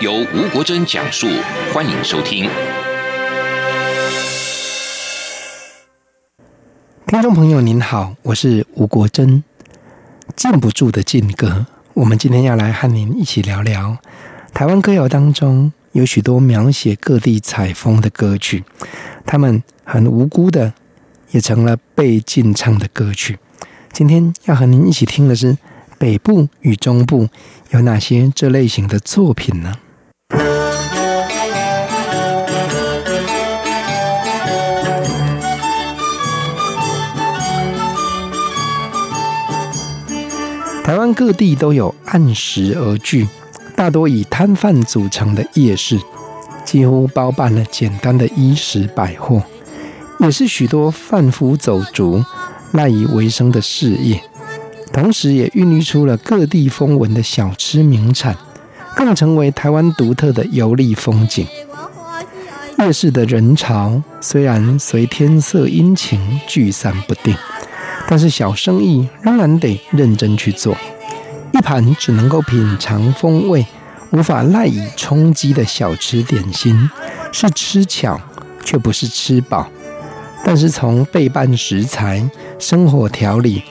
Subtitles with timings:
[0.00, 1.26] 由吴国珍讲述，
[1.74, 2.48] 欢迎收听。
[7.06, 9.44] 听众朋友您好，我是吴国珍。
[10.34, 13.98] 禁不住的禁歌，我们今天要来和您一起聊聊
[14.54, 18.64] 台湾歌谣当中有许多描写各地采风的歌曲，
[19.26, 20.72] 他们很无辜的
[21.32, 23.38] 也成了被禁唱的歌曲。
[23.92, 25.58] 今天要和您一起听的是。
[25.98, 27.28] 北部与中部
[27.72, 29.74] 有哪些这类型的作品呢？
[40.90, 43.24] 台湾各地都有按时而聚，
[43.76, 45.96] 大多以摊贩组成的夜市，
[46.64, 49.40] 几乎包办了简单的衣食百货，
[50.18, 52.24] 也是许多贩夫走卒
[52.72, 54.20] 赖以为生的事业。
[54.92, 58.36] 同时，也孕育出了各地风闻的小吃名产，
[58.96, 61.46] 更成为台湾独特的游历风景。
[62.78, 67.32] 夜市的人潮虽然随天色阴晴聚散不定，
[68.10, 70.76] 但是小生意仍然得认真去做。
[71.52, 73.64] 一盘只能够品尝风味，
[74.10, 76.90] 无法赖以充饥的小吃点心，
[77.30, 78.20] 是吃巧
[78.64, 79.68] 却不是吃饱。
[80.44, 83.62] 但是从备办食材、生火调理。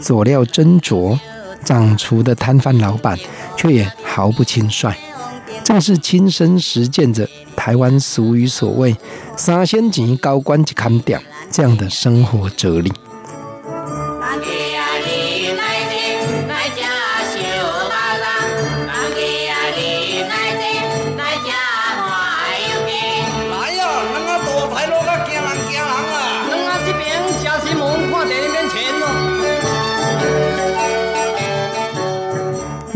[0.00, 1.16] 佐料斟酌，
[1.64, 3.16] 掌厨的摊贩老板
[3.56, 4.92] 却也毫不轻率，
[5.62, 8.96] 正是亲身实践着台湾俗语所谓
[9.36, 12.92] “三仙钱高官一砍掉”这样的生活哲理。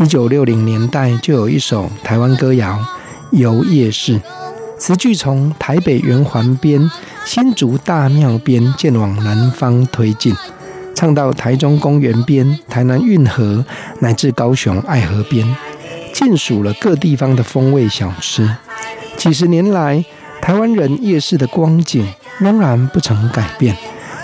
[0.01, 2.79] 一九六零年代就有一首台湾歌谣
[3.37, 4.17] 《游夜市》，
[4.77, 6.89] 词句从台北圆环边、
[7.25, 10.33] 新竹大庙边渐往南方推进，
[10.95, 13.65] 唱到台中公园边、台南运河，
[13.99, 15.45] 乃至高雄爱河边，
[16.13, 18.49] 尽数了各地方的风味小吃。
[19.17, 20.05] 几十年来，
[20.41, 23.75] 台湾人夜市的光景仍然不曾改变，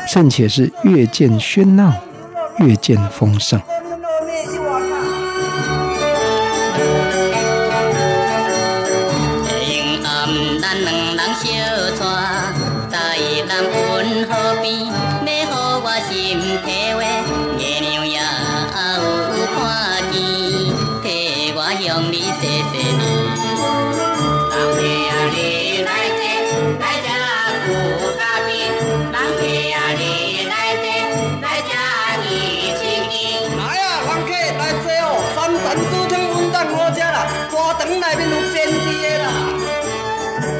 [0.07, 1.93] 甚且是越见喧闹，
[2.59, 3.59] 越见丰盛。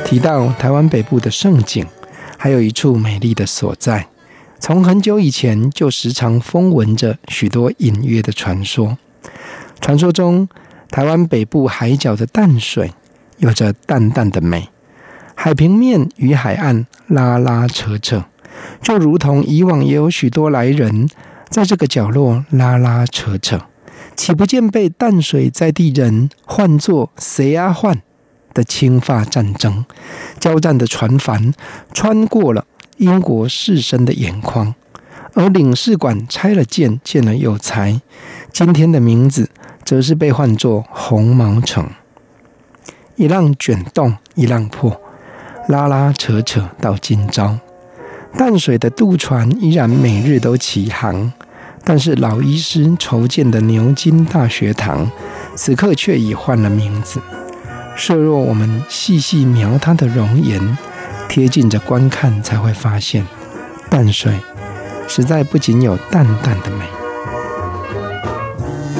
[0.05, 1.85] 提到台湾北部的盛景，
[2.37, 4.07] 还有一处美丽的所在，
[4.59, 8.97] 从很久以前就时常风闻着许多隐约的传说。
[9.81, 10.47] 传说中，
[10.89, 12.93] 台湾北部海角的淡水
[13.39, 14.69] 有着淡淡的美，
[15.33, 18.23] 海平面与海岸拉拉扯扯，
[18.81, 21.09] 就如同以往也有许多来人
[21.49, 23.59] 在这个角落拉拉扯扯，
[24.15, 28.01] 岂不见被淡水在地人唤作谁啊换？
[28.53, 29.85] 的侵华战争，
[30.39, 31.53] 交战的船帆
[31.93, 32.65] 穿过了
[32.95, 34.73] 英国士绅的眼眶，
[35.33, 37.99] 而领事馆拆了建，建了又拆，
[38.53, 39.49] 今天的名字
[39.83, 41.85] 则是被唤作红毛城。
[43.17, 45.01] 一浪卷动，一浪破，
[45.67, 47.59] 拉拉扯扯到今朝，
[48.37, 51.33] 淡水的渡船依然每日都启航，
[51.87, 55.09] 但是老医师筹建的牛津大学堂，
[55.55, 57.21] 此刻却已换了名字。
[57.95, 60.77] 设若我们细细描它的容颜，
[61.29, 63.25] 贴近着观看，才会发现，
[63.87, 64.33] 淡水
[65.07, 66.85] 实在不仅有淡淡的美。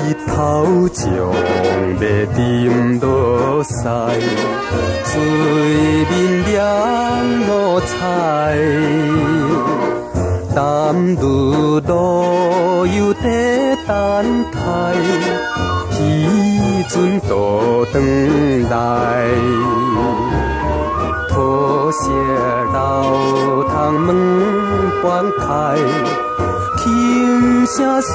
[0.07, 1.33] 低头将要
[2.33, 3.73] 沉落西，
[5.03, 5.19] 水
[6.09, 8.55] 面染落彩。
[10.55, 13.91] 淡如露，犹在等
[14.53, 14.57] 待；
[15.99, 16.01] 渔
[16.87, 18.01] 阵多长
[18.69, 19.27] 来？
[21.29, 21.99] 土石
[22.73, 22.77] 道
[23.67, 24.07] 通门
[25.03, 25.05] 半
[25.41, 25.45] 开，
[26.77, 28.13] 轻声诉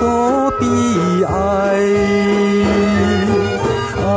[0.59, 0.65] 悲
[1.27, 1.33] 哀。
[4.03, 4.09] 啊，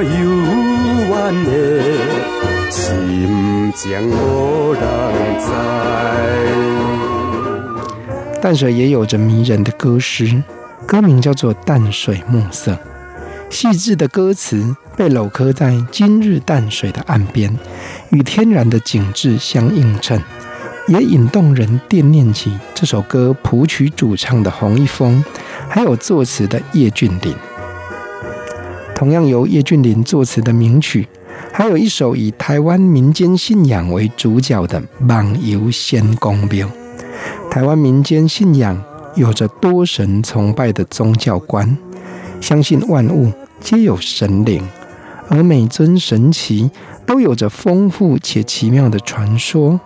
[0.00, 0.10] 幽
[1.08, 1.12] 怨
[1.44, 1.50] 的
[2.70, 2.80] 心
[3.74, 4.80] 情无人。
[8.40, 10.42] 淡水也有着迷人的歌诗，
[10.84, 12.72] 歌名叫做《淡水暮色》。
[13.48, 17.56] 细致的歌词被镂刻在今日淡水的岸边，
[18.10, 20.20] 与天然的景致相映衬，
[20.88, 25.22] 也引动人惦念起这首歌谱曲主唱的洪一峰，
[25.68, 27.34] 还有作词的叶俊麟。
[28.94, 31.06] 同样由叶俊麟作词的名曲，
[31.52, 36.66] 还有一首以台湾民间信仰为主角的《梦游仙公庙》。
[37.50, 38.82] 台湾民间信仰
[39.14, 41.76] 有着多神崇拜的宗教观，
[42.40, 43.32] 相信万物。
[43.60, 44.66] 皆有神灵，
[45.28, 46.68] 而每尊神祇
[47.06, 49.78] 都有着丰富且奇妙的传说，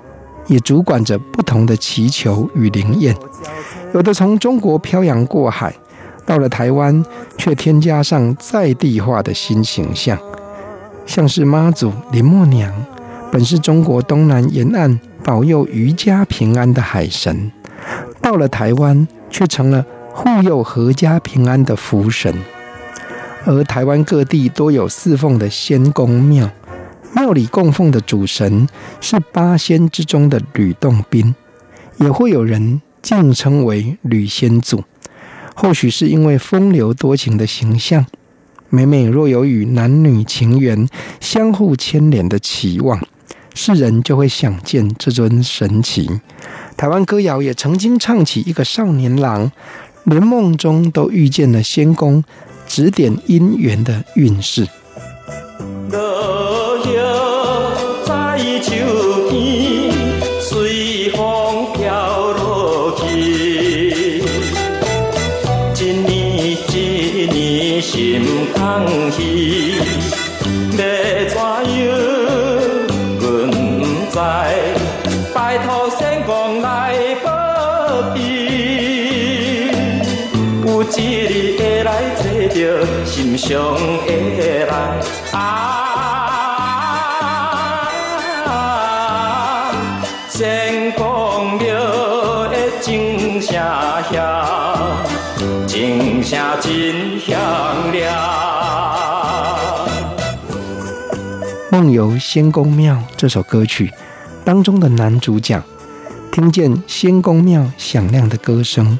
[0.46, 3.14] 也主管着不同的祈求与灵验。
[3.92, 5.74] 有的从中国漂洋过海，
[6.24, 7.04] 到了台湾，
[7.36, 10.18] 却添加上在地化的新形象，
[11.06, 12.70] 像是妈祖林默娘，
[13.32, 17.50] 本是中国东南沿岸保佑渔家平安的海神，
[18.20, 22.34] 到了台湾，却成了护佑阖家平安的福神。
[23.44, 26.50] 而台湾各地多有侍奉的仙公庙，
[27.14, 28.68] 庙里供奉的主神
[29.00, 31.34] 是八仙之中的吕洞宾，
[31.98, 34.82] 也会有人敬称为吕仙祖。
[35.54, 38.04] 或许是因为风流多情的形象，
[38.70, 40.88] 每每若有与男女情缘
[41.20, 43.00] 相互牵连的期望，
[43.54, 46.08] 世人就会想见这尊神奇。
[46.76, 49.50] 台湾歌谣也曾经唱起一个少年郎，
[50.04, 52.24] 连梦中都遇见了仙公。
[52.68, 54.66] 指点姻缘的运势。
[80.96, 81.96] 一日会来。
[83.04, 83.74] 心上
[84.06, 84.68] 的人
[85.32, 85.42] 啊，
[90.28, 91.68] 仙公庙
[92.48, 93.52] 的钟声
[94.10, 94.14] 响，
[95.66, 97.38] 钟声真响
[97.92, 98.04] 亮。
[101.70, 103.92] 《梦游仙公庙》这首歌曲
[104.44, 105.62] 当中的男主角，
[106.32, 108.98] 听见仙公庙响亮的歌声。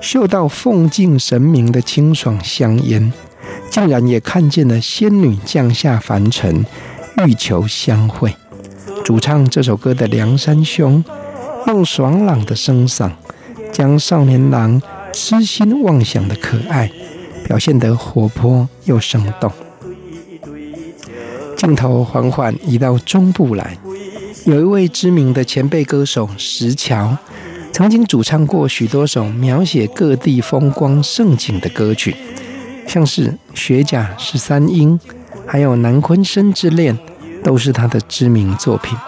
[0.00, 3.12] 嗅到奉敬神明的清爽香烟，
[3.70, 6.64] 竟然也看见了仙女降下凡尘，
[7.26, 8.34] 欲求相会。
[9.04, 11.04] 主唱这首歌的梁山兄，
[11.66, 13.10] 用爽朗的声嗓，
[13.72, 14.80] 将少年郎
[15.12, 16.90] 痴心妄想的可爱，
[17.44, 19.50] 表现得活泼又生动。
[21.56, 23.76] 镜头缓缓移到中部来，
[24.44, 27.16] 有一位知名的前辈歌手石桥。
[27.78, 32.12] 曾经主唱过许多首描写各地风光盛景的歌曲，
[32.88, 34.98] 像是《雪甲十三英》，
[35.46, 36.92] 还有《南昆生之恋》，
[37.44, 38.98] 都是他的知名作品。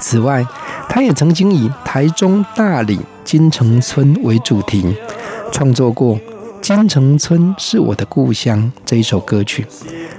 [0.00, 0.44] 此外，
[0.88, 4.84] 他也曾经以台中大里金城村为主题，
[5.52, 6.16] 创作过
[6.60, 9.64] 《金城村是我的故乡》这一首歌曲。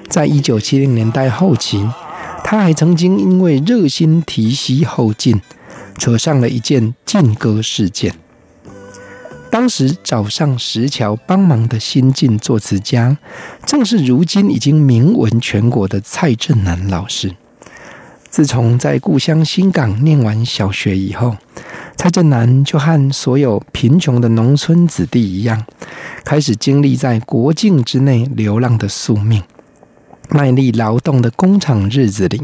[0.08, 1.86] 在一九七零年代后期，
[2.46, 5.42] 他还曾经因为热心提携后进。
[5.98, 8.14] 扯上了一件禁歌事件。
[9.50, 13.18] 当时找上石桥帮忙的新晋作词家，
[13.66, 17.34] 正是如今已经名闻全国的蔡振南老师。
[18.30, 21.38] 自从在故乡新港念完小学以后，
[21.96, 25.66] 蔡振南就和所有贫穷的农村子弟一样，
[26.26, 29.42] 开始经历在国境之内流浪的宿命。
[30.30, 32.42] 卖力劳动的工厂日子里，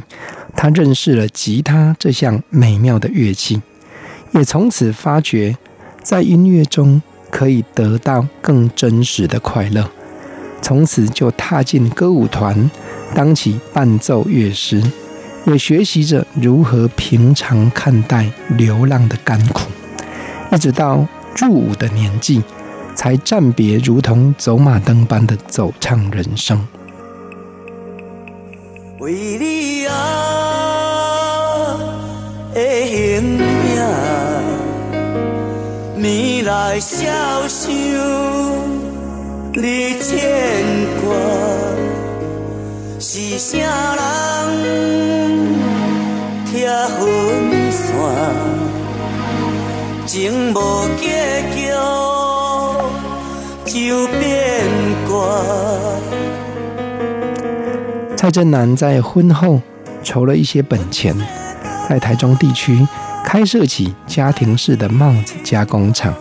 [0.56, 3.62] 他认识了吉他这项美妙的乐器，
[4.32, 5.58] 也从此发觉，
[6.04, 9.90] 在音乐中可以得到更真实的快乐。
[10.62, 12.70] 从此就踏进歌舞团，
[13.16, 14.82] 当起伴奏乐师，
[15.46, 19.70] 也学习着如何平常看待流浪的甘苦。
[20.52, 22.44] 一直到入伍的年纪，
[22.94, 26.68] 才暂别如同走马灯般的走唱人生。
[29.02, 29.94] 为你啊
[32.54, 33.82] 的形影，
[35.98, 37.08] 暝来烧
[37.48, 37.68] 想
[39.54, 40.22] 你牵
[41.02, 41.10] 挂，
[43.00, 43.58] 是啥
[43.98, 44.70] 人
[46.46, 46.52] 拆
[47.00, 47.02] 分
[47.72, 47.90] 散？
[50.06, 50.58] 情无
[51.02, 51.04] 结
[51.56, 51.74] 局，
[53.66, 54.11] 就。
[58.22, 59.60] 蔡振南在婚后
[60.04, 61.12] 筹了一些本钱，
[61.90, 62.88] 在台中地区
[63.26, 66.14] 开设起家庭式的帽子加工厂，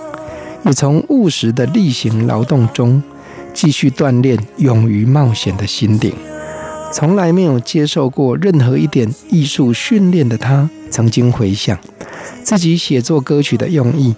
[0.65, 3.03] 也从务实的例行劳动中
[3.53, 6.15] 继续锻炼勇于冒险的心灵。
[6.91, 11.79] 从来没有接受过任何一点艺术训练的他，曾经回想
[12.43, 14.15] 自己写作歌曲的用意，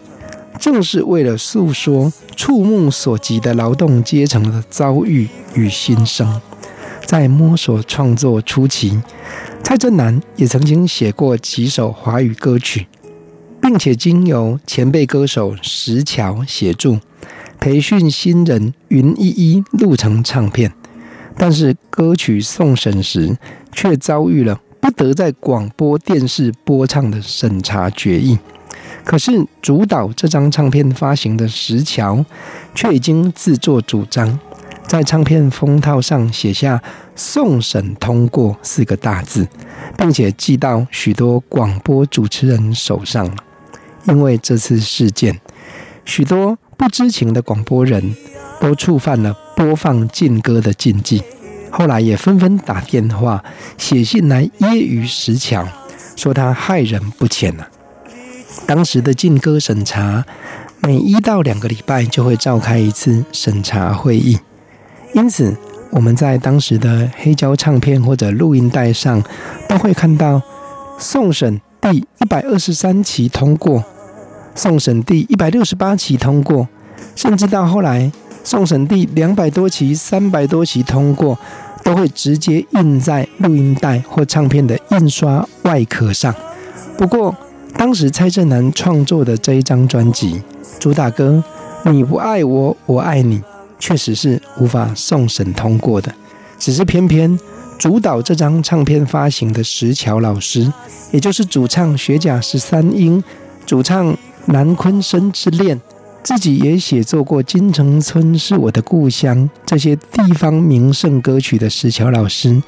[0.56, 6.40] 正是为了诉说触目所及的劳动阶层的遭遇与心声。
[7.04, 9.00] 在摸索创作初期，
[9.62, 12.86] 蔡振南也曾经写过几首华语歌曲，
[13.60, 16.98] 并且经由前辈歌手石桥协助，
[17.60, 20.72] 培训新人云依依录成唱片。
[21.36, 23.36] 但是歌曲送审时，
[23.72, 28.38] 却遭遇了不得在广播电视播唱的审查决议。
[29.04, 32.24] 可是主导这张唱片发行的石桥，
[32.74, 34.38] 却已经自作主张。
[34.86, 36.82] 在唱片封套上写下
[37.16, 39.48] “送审通过”四个大字，
[39.96, 43.30] 并且寄到许多广播主持人手上。
[44.04, 45.40] 因为这次事件，
[46.04, 48.14] 许多不知情的广播人
[48.60, 51.22] 都触犯了播放禁歌的禁忌，
[51.70, 53.42] 后来也纷纷打电话、
[53.78, 55.66] 写信来揶揄石桥，
[56.16, 57.66] 说他害人不浅啊。
[58.66, 60.26] 当时的禁歌审查，
[60.80, 64.38] 每一到两个礼拜就会召开一次审查会议。
[65.12, 65.54] 因此，
[65.90, 69.22] 我们在当时的黑胶唱片或者录音带上，
[69.68, 70.40] 都会看到
[70.98, 73.84] 送审第一百二十三期通过，
[74.54, 76.66] 送审第一百六十八期通过，
[77.14, 78.10] 甚至到后来
[78.42, 81.38] 送审第两百多期、三百多期通过，
[81.84, 86.34] 都会直接印在录音带或唱片的印刷外壳上。
[86.96, 87.36] 不过，
[87.76, 90.40] 当时蔡振南创作的这一张专辑
[90.78, 91.44] 主打歌
[91.90, 93.40] 《你不爱我，我爱你》。
[93.82, 96.14] 确实是无法送审通过的，
[96.56, 97.36] 只是偏偏
[97.76, 100.72] 主导这张唱片发行的石桥老师，
[101.10, 103.22] 也就是主唱学甲十三英、
[103.66, 105.80] 主唱南昆生之恋，
[106.22, 109.36] 自己也写作过《金城村是我的故乡》
[109.66, 112.62] 这些地方名胜歌曲的石桥老师，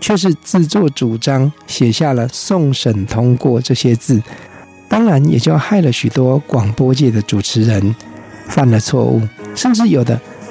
[0.00, 4.22] 却是自作主张写下了“送审通过”这些字，
[4.88, 7.96] 当然也就害了许多广播界的主持人
[8.46, 9.20] 犯了错误，
[9.56, 10.20] 甚至有的。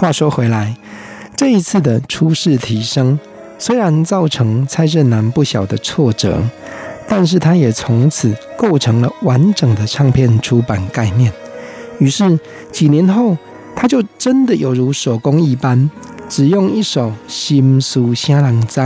[0.00, 0.74] 话说回来，
[1.36, 3.20] 这一次的初试提升
[3.58, 6.42] 虽然造成蔡振南不小的挫折，
[7.06, 11.30] 但是他也从此构成了完整的唱片出版概念。
[11.98, 12.40] 于是
[12.72, 13.36] 几年后，
[13.76, 15.90] 他就真的有如手工一般，
[16.30, 18.80] 只用一首《心事啥人知》，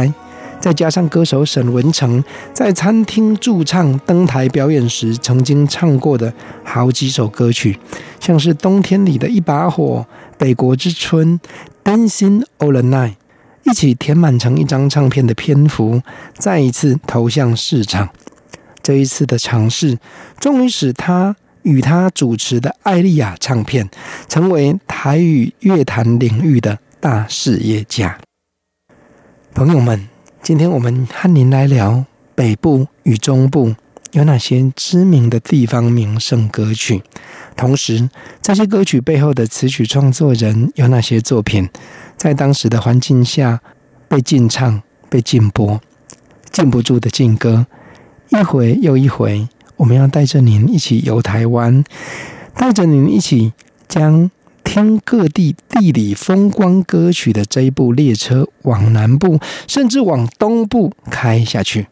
[0.59, 7.79] 再加上歌手沈文成在餐厅驻唱、登台表演时曾经唱过的好几首歌曲，
[8.19, 10.05] 像是《冬天里的一把火》。
[10.39, 11.41] 北国之春
[11.83, 13.15] ，Dancing All Night，
[13.63, 16.03] 一起填满成一张唱片的篇幅，
[16.37, 18.09] 再一次投向市场。
[18.83, 19.99] 这一次的尝试，
[20.39, 23.89] 终于使他与他主持的艾莉亚唱片，
[24.29, 28.19] 成为台语乐坛领域的大事业家。
[29.55, 30.09] 朋友们，
[30.43, 33.75] 今天我们和您来聊北部与中部。
[34.15, 37.03] 有哪些知名的地方名胜歌曲？
[37.57, 38.09] 同时，
[38.41, 41.69] 这些歌曲背后的词曲创作人有哪些作品，
[42.17, 43.61] 在当时的环境下
[44.07, 45.81] 被禁唱、被禁播、
[46.53, 47.67] 禁不住的禁歌，
[48.29, 51.83] 一回又一回，我们要带着您一起游台湾，
[52.55, 53.53] 带着您一起
[53.89, 54.31] 将
[54.63, 61.89] 听各地地理风光歌曲的这一部列车往南部，甚至往东部开下去。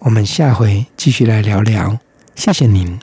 [0.00, 1.98] 我们下回继续来聊聊，
[2.34, 2.98] 谢谢您。